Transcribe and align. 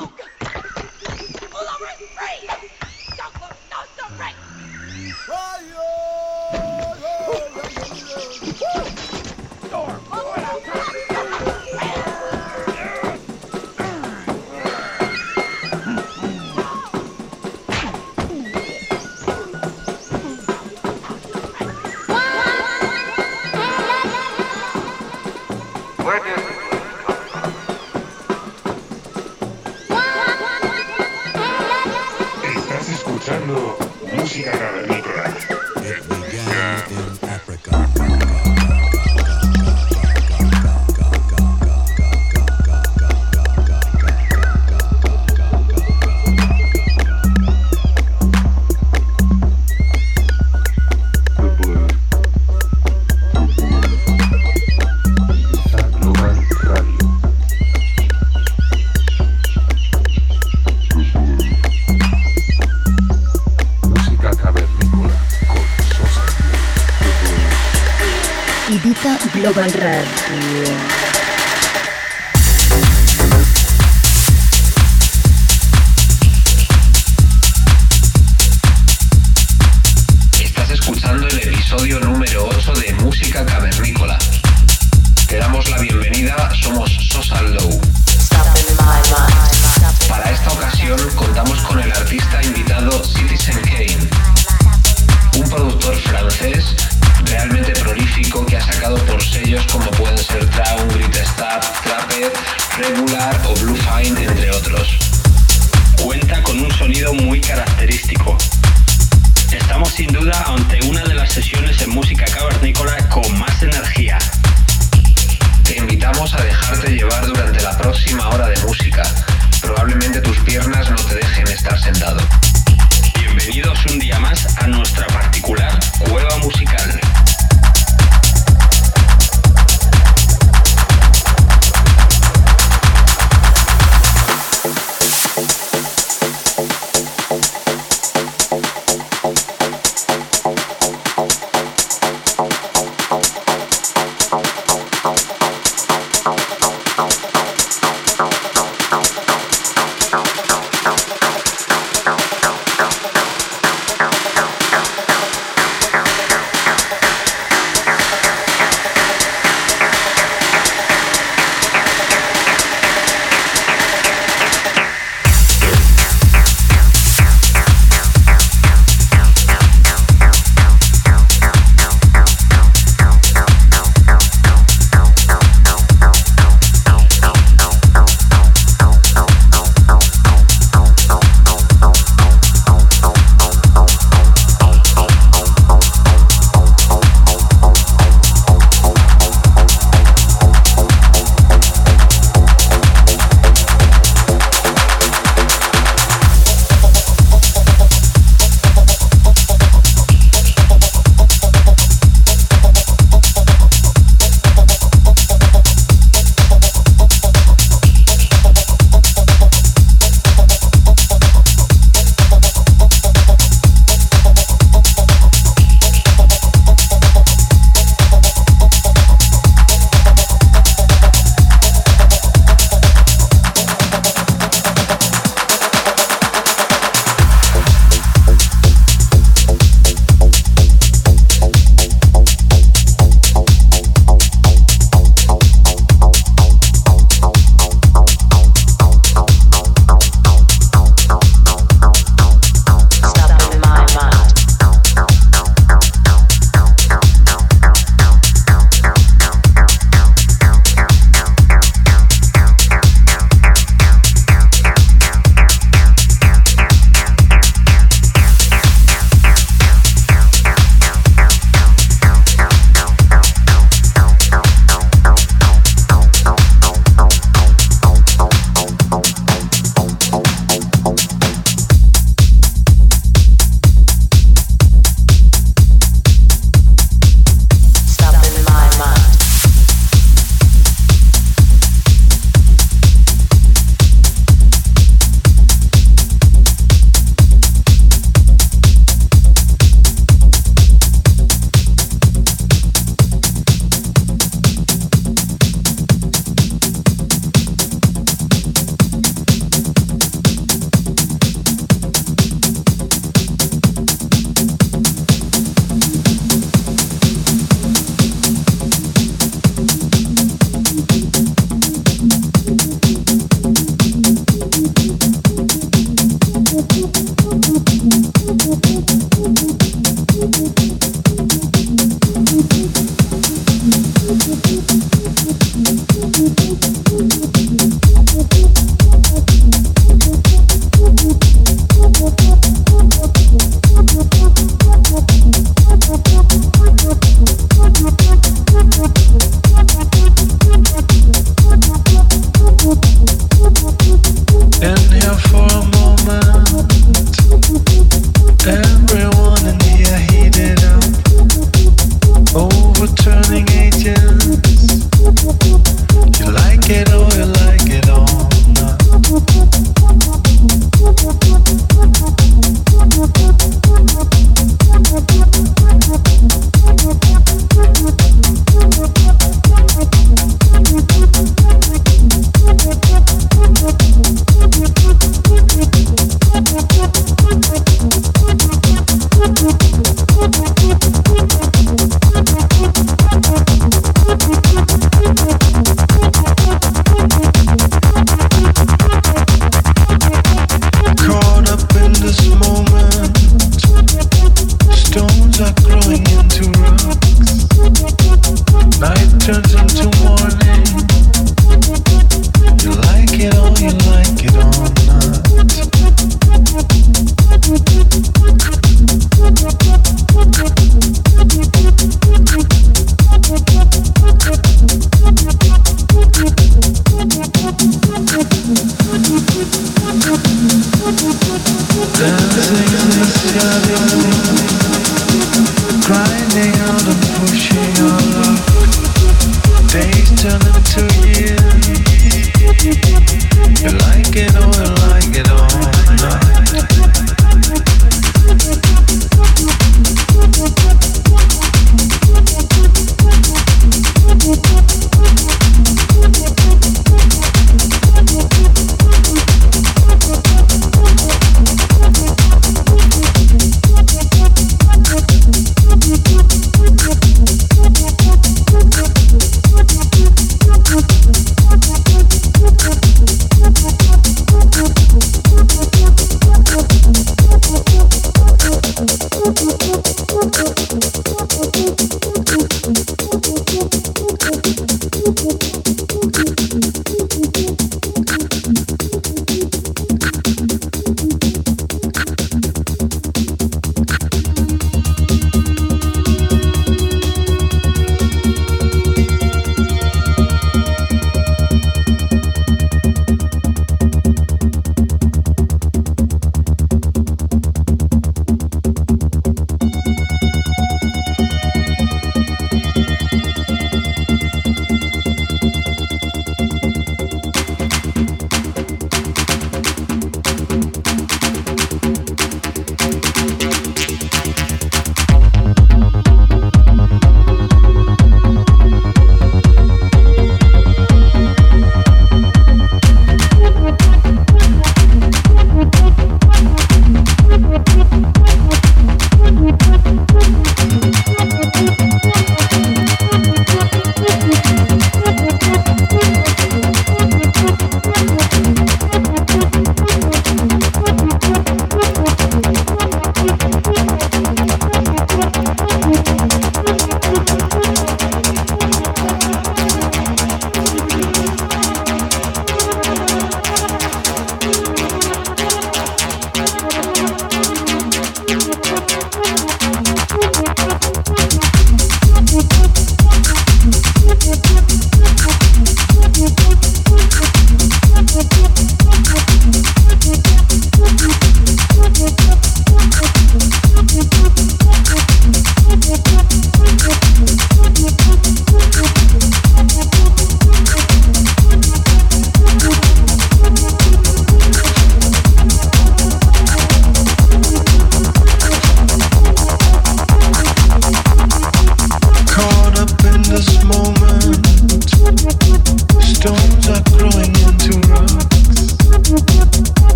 All 0.00 0.06
over 0.06 1.86
free! 2.14 2.48
Don't 3.16 3.34
look, 3.40 3.56
no, 3.70 3.78
no, 4.10 4.16
right! 4.16 4.36
Fire! 5.26 6.17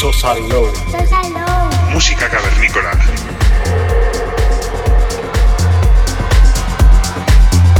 Sosa 0.00 0.32
Low. 0.32 0.64
Música 1.92 2.26
cavernícola. 2.26 2.90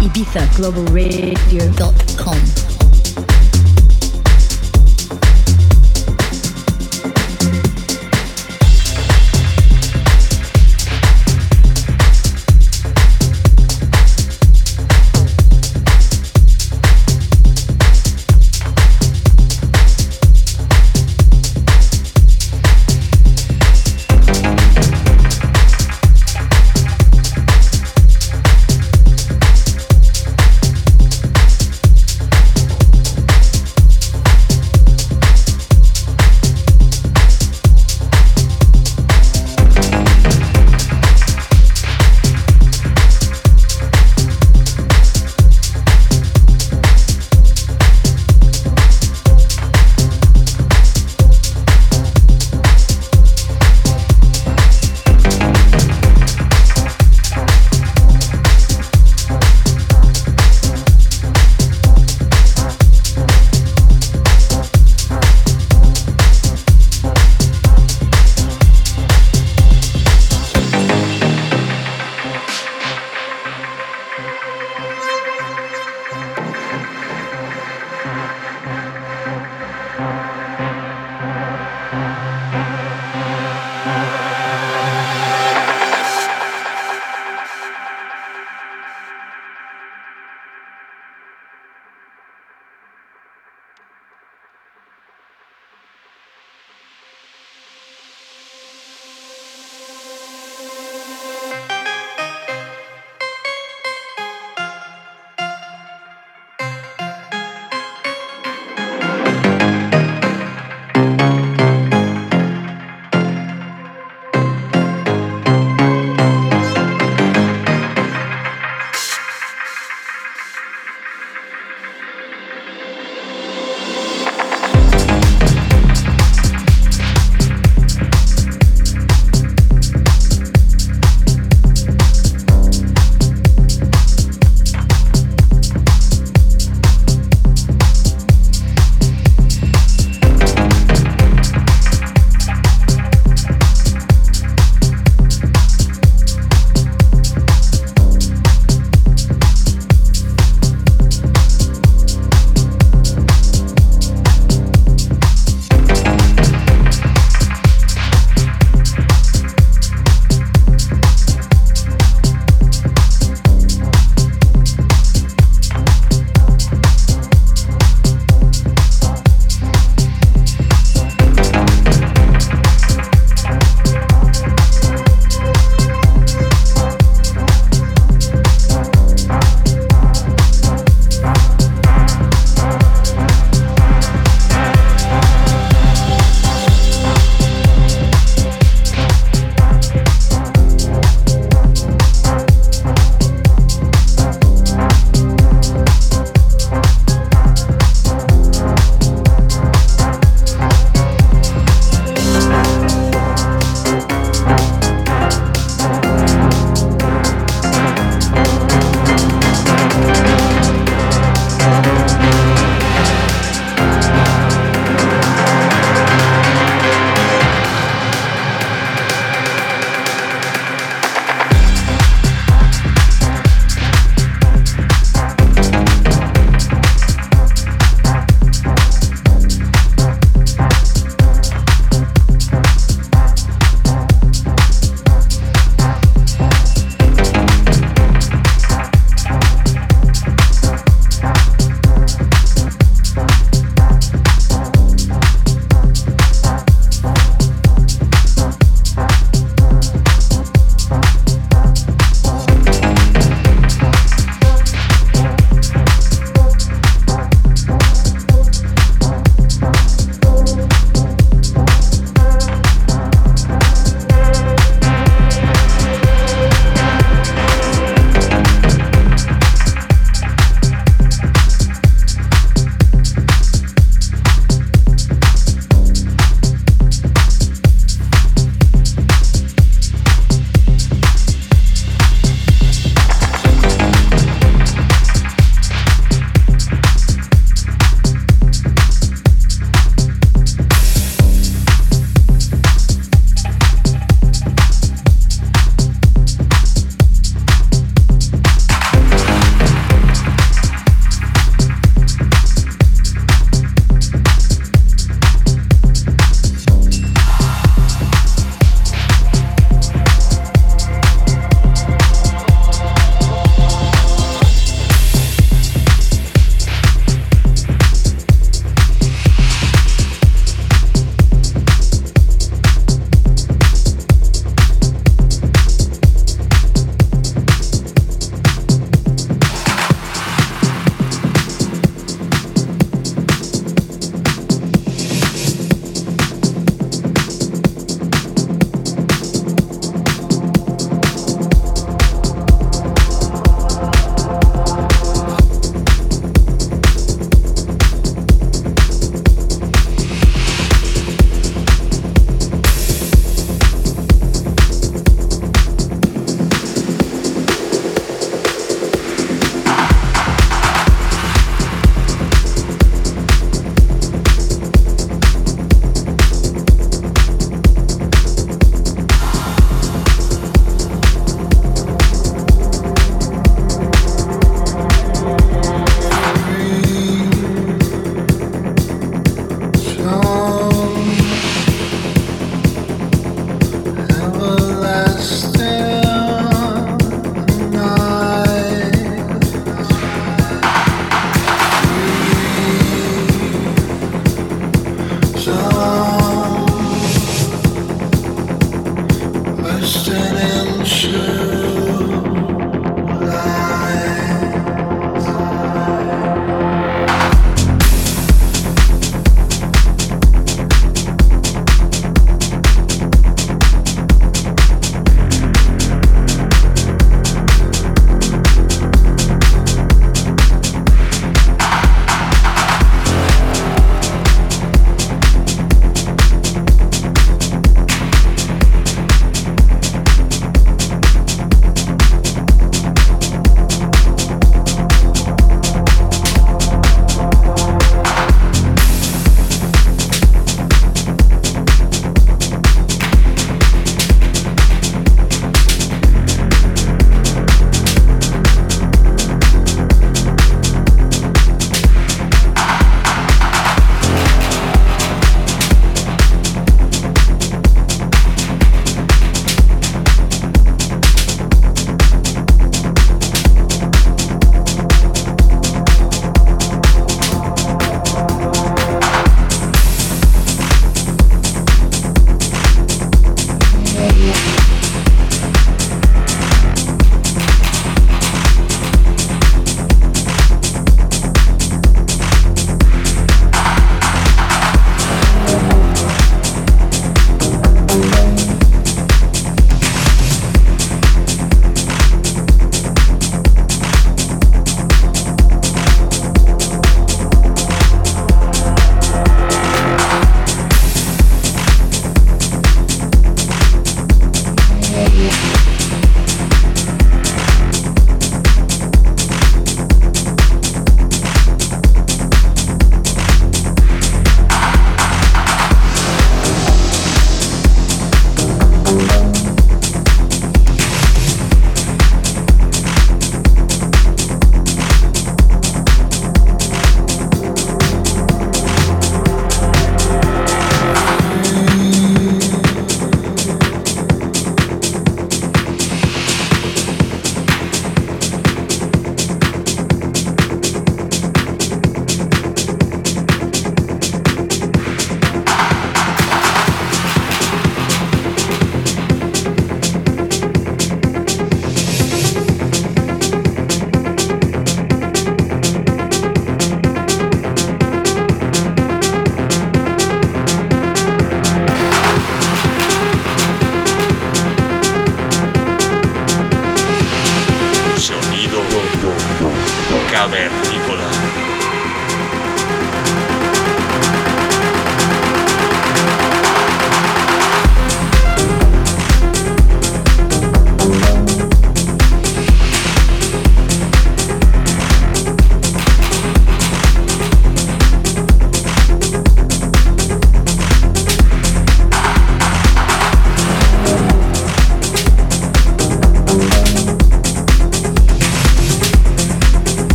IbizaGlobalRadio.com 0.00 2.04
Citizen 2.04 2.13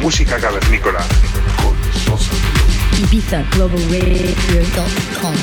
Música 0.00 0.38
cavernícola. 0.38 1.00
Con. 1.62 1.76
Ibiza 3.04 3.44
Global 3.52 3.82
Radio.com. 3.90 5.34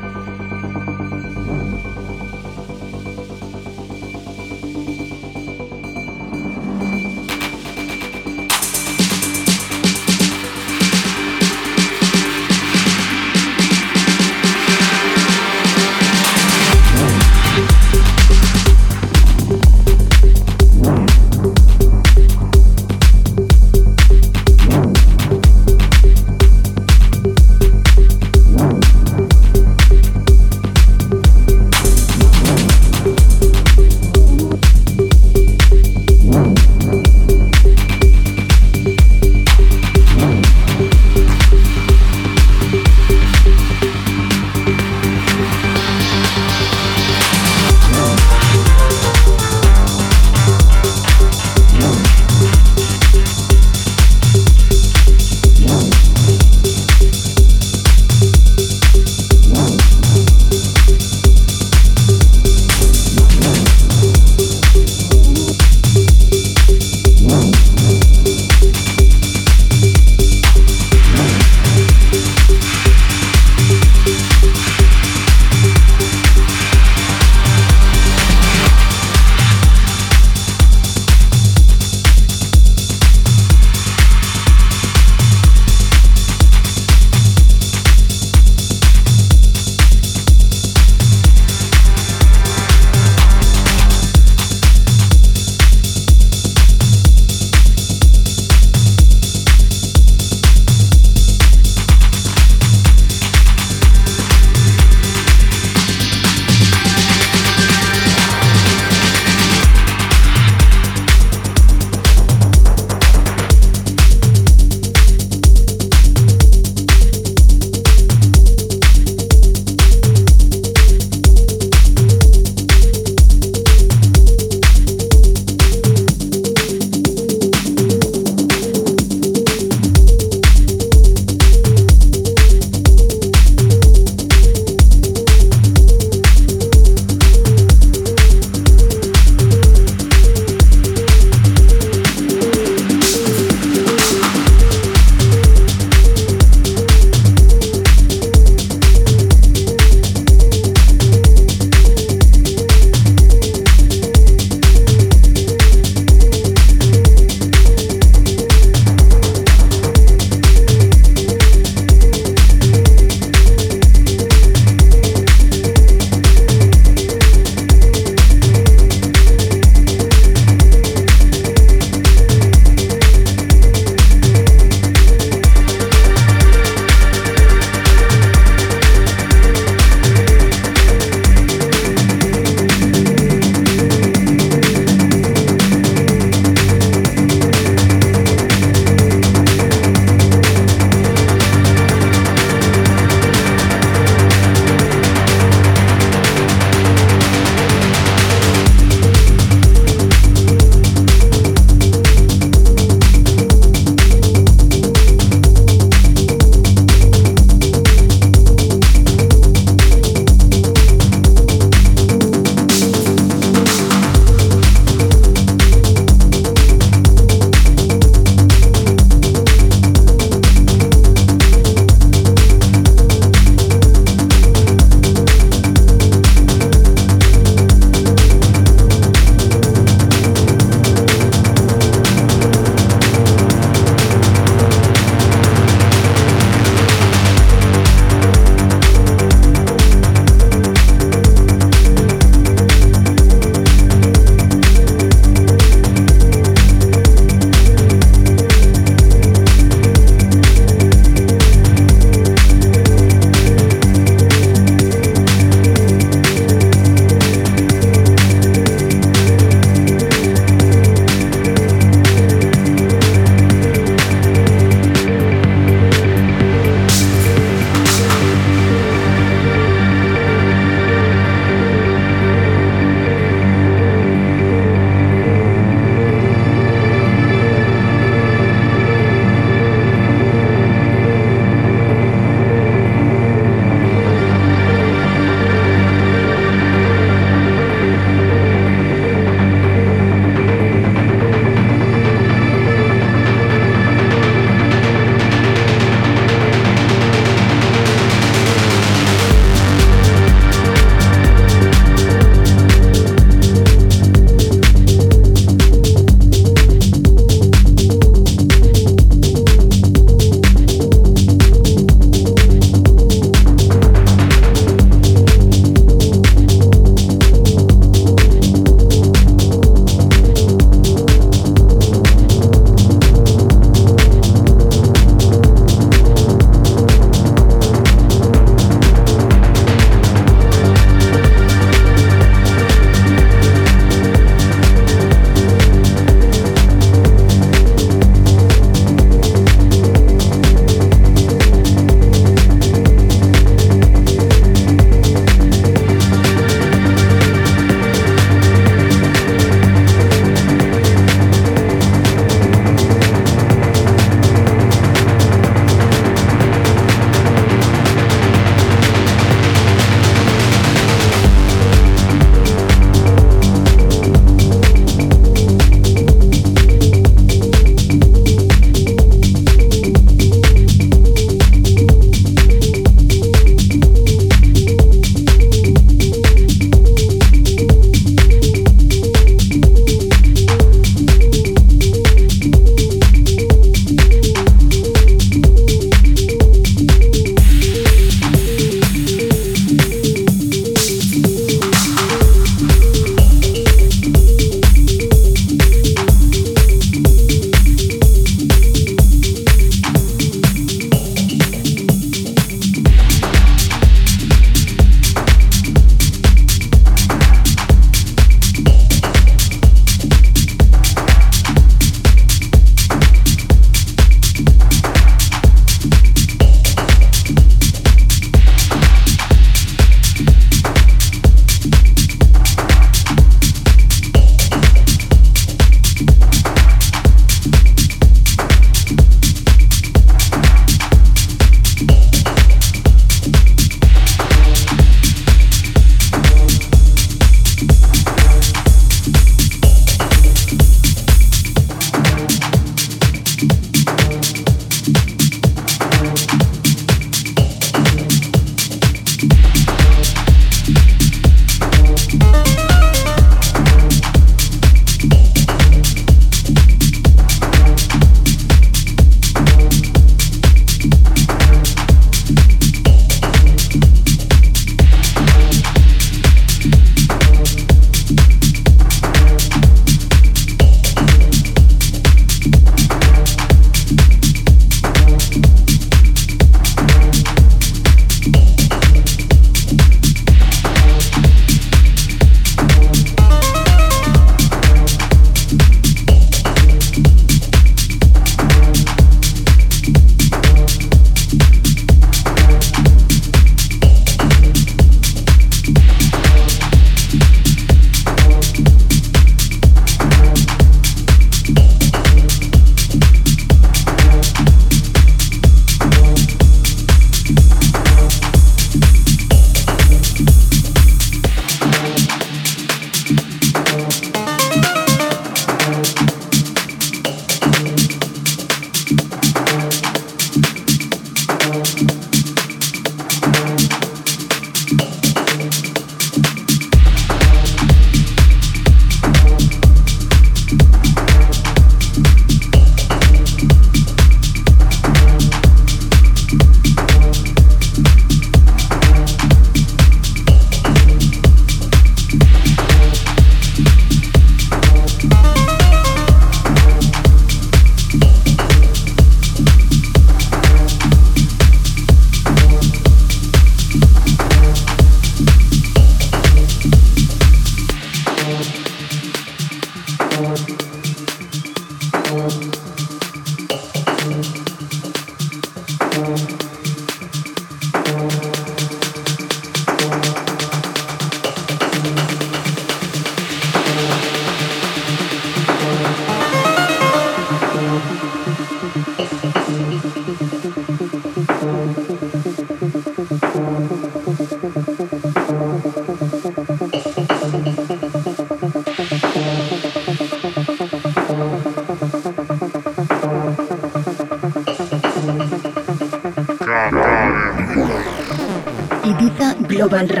Global 599.71 599.87
Radio. 599.87 600.00